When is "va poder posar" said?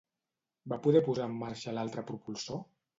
0.73-1.29